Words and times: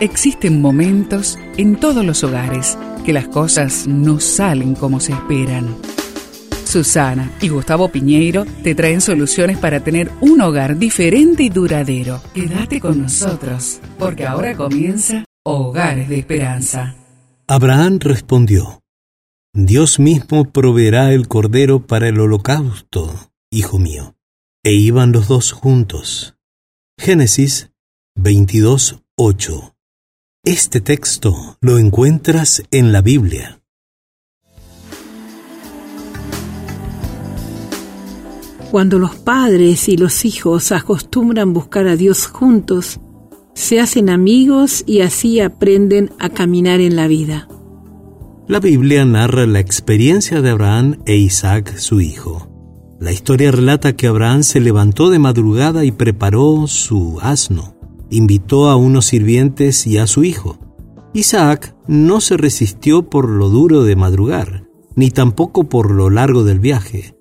Existen 0.00 0.60
momentos 0.60 1.38
en 1.56 1.76
todos 1.76 2.04
los 2.04 2.22
hogares 2.22 2.76
que 3.06 3.14
las 3.14 3.28
cosas 3.28 3.86
no 3.86 4.20
salen 4.20 4.74
como 4.74 5.00
se 5.00 5.12
esperan. 5.12 5.74
Susana 6.66 7.32
y 7.40 7.48
Gustavo 7.48 7.88
Piñeiro 7.88 8.44
te 8.62 8.74
traen 8.74 9.00
soluciones 9.00 9.56
para 9.56 9.80
tener 9.80 10.10
un 10.20 10.42
hogar 10.42 10.76
diferente 10.76 11.44
y 11.44 11.48
duradero. 11.48 12.20
Quédate 12.34 12.78
con 12.78 13.00
nosotros, 13.00 13.80
porque 13.98 14.26
ahora 14.26 14.54
comienza 14.54 15.24
Hogares 15.44 16.10
de 16.10 16.18
Esperanza. 16.18 16.94
Abraham 17.46 17.98
respondió, 17.98 18.82
Dios 19.54 19.98
mismo 19.98 20.52
proveerá 20.52 21.14
el 21.14 21.26
cordero 21.26 21.86
para 21.86 22.08
el 22.08 22.20
holocausto, 22.20 23.30
hijo 23.50 23.78
mío. 23.78 24.14
E 24.62 24.74
iban 24.74 25.12
los 25.12 25.28
dos 25.28 25.52
juntos. 25.52 26.36
Génesis 26.98 27.70
22, 28.16 29.02
8. 29.16 29.75
Este 30.46 30.80
texto 30.80 31.58
lo 31.60 31.76
encuentras 31.76 32.62
en 32.70 32.92
la 32.92 33.02
Biblia. 33.02 33.62
Cuando 38.70 39.00
los 39.00 39.16
padres 39.16 39.88
y 39.88 39.96
los 39.96 40.24
hijos 40.24 40.70
acostumbran 40.70 41.52
buscar 41.52 41.88
a 41.88 41.96
Dios 41.96 42.28
juntos, 42.28 43.00
se 43.54 43.80
hacen 43.80 44.08
amigos 44.08 44.84
y 44.86 45.00
así 45.00 45.40
aprenden 45.40 46.12
a 46.20 46.28
caminar 46.28 46.78
en 46.78 46.94
la 46.94 47.08
vida. 47.08 47.48
La 48.46 48.60
Biblia 48.60 49.04
narra 49.04 49.46
la 49.46 49.58
experiencia 49.58 50.42
de 50.42 50.50
Abraham 50.50 51.00
e 51.06 51.16
Isaac, 51.16 51.76
su 51.76 52.00
hijo. 52.00 52.48
La 53.00 53.10
historia 53.10 53.50
relata 53.50 53.96
que 53.96 54.06
Abraham 54.06 54.44
se 54.44 54.60
levantó 54.60 55.10
de 55.10 55.18
madrugada 55.18 55.84
y 55.84 55.90
preparó 55.90 56.68
su 56.68 57.18
asno 57.20 57.75
invitó 58.10 58.68
a 58.68 58.76
unos 58.76 59.06
sirvientes 59.06 59.86
y 59.86 59.98
a 59.98 60.06
su 60.06 60.24
hijo. 60.24 60.58
Isaac 61.12 61.74
no 61.86 62.20
se 62.20 62.36
resistió 62.36 63.08
por 63.08 63.28
lo 63.28 63.48
duro 63.48 63.84
de 63.84 63.96
madrugar, 63.96 64.68
ni 64.94 65.10
tampoco 65.10 65.64
por 65.64 65.90
lo 65.90 66.10
largo 66.10 66.44
del 66.44 66.60
viaje, 66.60 67.14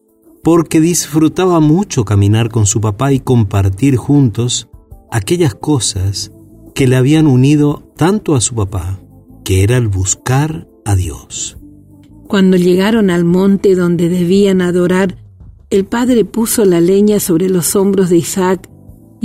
porque 0.43 0.79
disfrutaba 0.79 1.59
mucho 1.59 2.05
caminar 2.05 2.49
con 2.49 2.65
su 2.65 2.81
papá 2.81 3.13
y 3.13 3.19
compartir 3.19 3.95
juntos 3.95 4.69
aquellas 5.11 5.55
cosas 5.55 6.31
que 6.73 6.87
le 6.87 6.97
habían 6.97 7.25
unido 7.25 7.91
tanto 7.95 8.35
a 8.35 8.41
su 8.41 8.53
papá, 8.55 8.99
que 9.43 9.63
era 9.63 9.77
el 9.77 9.87
buscar 9.87 10.67
a 10.83 10.95
Dios. 10.95 11.57
Cuando 12.27 12.57
llegaron 12.57 13.09
al 13.09 13.23
monte 13.23 13.75
donde 13.75 14.09
debían 14.09 14.61
adorar, 14.61 15.17
el 15.69 15.85
padre 15.85 16.25
puso 16.25 16.65
la 16.65 16.81
leña 16.81 17.19
sobre 17.19 17.49
los 17.49 17.75
hombros 17.75 18.09
de 18.09 18.17
Isaac 18.17 18.69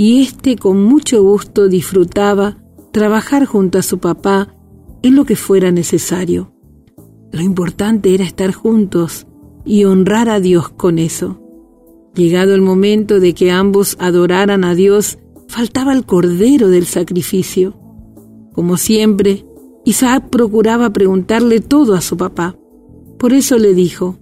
y 0.01 0.23
éste 0.23 0.55
con 0.55 0.83
mucho 0.83 1.21
gusto 1.21 1.67
disfrutaba 1.67 2.57
trabajar 2.91 3.45
junto 3.45 3.77
a 3.77 3.83
su 3.83 3.99
papá 3.99 4.55
en 5.03 5.15
lo 5.15 5.25
que 5.25 5.35
fuera 5.35 5.71
necesario. 5.71 6.55
Lo 7.31 7.41
importante 7.41 8.11
era 8.15 8.23
estar 8.23 8.51
juntos 8.51 9.27
y 9.63 9.83
honrar 9.83 10.27
a 10.27 10.39
Dios 10.39 10.69
con 10.69 10.97
eso. 10.97 11.39
Llegado 12.15 12.55
el 12.55 12.63
momento 12.63 13.19
de 13.19 13.35
que 13.35 13.51
ambos 13.51 13.95
adoraran 13.99 14.63
a 14.63 14.73
Dios, 14.73 15.19
faltaba 15.47 15.93
el 15.93 16.03
cordero 16.03 16.69
del 16.69 16.87
sacrificio. 16.87 17.79
Como 18.53 18.77
siempre, 18.77 19.45
Isaac 19.85 20.29
procuraba 20.31 20.91
preguntarle 20.91 21.59
todo 21.59 21.93
a 21.93 22.01
su 22.01 22.17
papá. 22.17 22.57
Por 23.19 23.33
eso 23.33 23.59
le 23.59 23.75
dijo, 23.75 24.17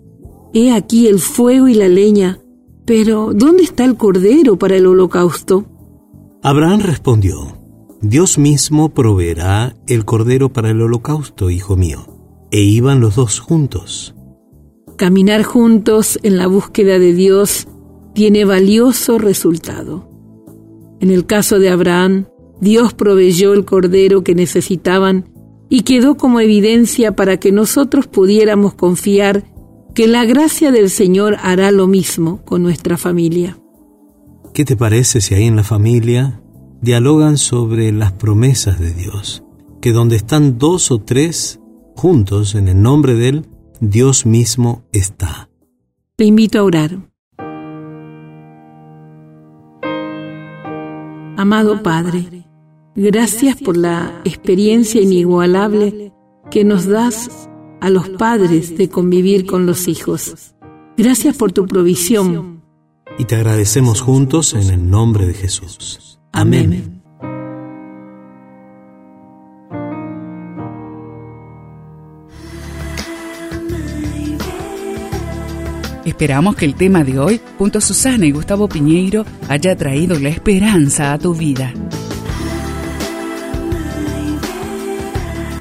He 0.53 0.73
aquí 0.73 1.07
el 1.07 1.19
fuego 1.19 1.69
y 1.69 1.73
la 1.73 1.87
leña, 1.87 2.41
pero, 2.89 3.33
¿dónde 3.35 3.61
está 3.61 3.85
el 3.85 3.97
cordero 3.97 4.57
para 4.57 4.75
el 4.75 4.87
holocausto? 4.87 5.63
Abraham 6.41 6.79
respondió, 6.79 7.55
Dios 8.01 8.39
mismo 8.39 8.95
proveerá 8.95 9.75
el 9.85 10.05
cordero 10.05 10.51
para 10.51 10.71
el 10.71 10.81
holocausto, 10.81 11.51
hijo 11.51 11.77
mío. 11.77 12.07
E 12.49 12.61
iban 12.61 12.99
los 12.99 13.15
dos 13.15 13.39
juntos. 13.41 14.15
Caminar 14.95 15.43
juntos 15.43 16.17
en 16.23 16.37
la 16.37 16.47
búsqueda 16.47 16.97
de 16.97 17.13
Dios 17.13 17.67
tiene 18.15 18.43
valioso 18.43 19.19
resultado. 19.19 20.09
En 20.99 21.11
el 21.11 21.27
caso 21.27 21.59
de 21.59 21.69
Abraham, 21.69 22.25
Dios 22.59 22.95
proveyó 22.95 23.53
el 23.53 23.65
cordero 23.65 24.23
que 24.23 24.33
necesitaban 24.33 25.31
y 25.69 25.81
quedó 25.81 26.17
como 26.17 26.39
evidencia 26.39 27.15
para 27.15 27.37
que 27.37 27.51
nosotros 27.51 28.07
pudiéramos 28.07 28.73
confiar 28.73 29.43
que 29.99 30.07
la 30.07 30.23
gracia 30.23 30.71
del 30.71 30.89
Señor 30.89 31.35
hará 31.41 31.71
lo 31.71 31.85
mismo 31.85 32.41
con 32.45 32.63
nuestra 32.63 32.95
familia. 32.95 33.59
¿Qué 34.53 34.63
te 34.63 34.77
parece 34.77 35.19
si 35.19 35.35
ahí 35.35 35.43
en 35.43 35.57
la 35.57 35.65
familia 35.65 36.41
dialogan 36.79 37.35
sobre 37.35 37.91
las 37.91 38.13
promesas 38.13 38.79
de 38.79 38.93
Dios? 38.93 39.43
Que 39.81 39.91
donde 39.91 40.15
están 40.15 40.57
dos 40.57 40.89
o 40.91 40.99
tres 40.99 41.59
juntos 41.97 42.55
en 42.55 42.69
el 42.69 42.81
nombre 42.81 43.13
de 43.13 43.27
Él, 43.27 43.45
Dios 43.81 44.25
mismo 44.25 44.83
está. 44.93 45.49
Te 46.15 46.23
invito 46.23 46.59
a 46.59 46.63
orar. 46.63 46.97
Amado 51.35 51.83
Padre, 51.83 52.45
gracias 52.95 53.57
por 53.57 53.75
la 53.75 54.21
experiencia 54.23 55.01
inigualable 55.01 56.13
que 56.49 56.63
nos 56.63 56.87
das 56.87 57.48
a 57.81 57.89
los 57.89 58.09
padres 58.09 58.77
de 58.77 58.89
convivir 58.89 59.45
con 59.45 59.65
los 59.65 59.87
hijos. 59.87 60.55
Gracias 60.97 61.37
por 61.37 61.51
tu 61.51 61.65
provisión. 61.65 62.63
Y 63.17 63.25
te 63.25 63.35
agradecemos 63.35 64.01
juntos 64.01 64.53
en 64.53 64.69
el 64.69 64.89
nombre 64.89 65.25
de 65.25 65.33
Jesús. 65.33 66.19
Amén. 66.31 67.01
Esperamos 76.05 76.55
que 76.55 76.65
el 76.65 76.75
tema 76.75 77.03
de 77.03 77.19
hoy, 77.19 77.39
junto 77.57 77.77
a 77.77 77.81
Susana 77.81 78.25
y 78.25 78.31
Gustavo 78.31 78.67
Piñeiro, 78.67 79.25
haya 79.47 79.75
traído 79.77 80.19
la 80.19 80.29
esperanza 80.29 81.13
a 81.13 81.19
tu 81.19 81.33
vida. 81.33 81.73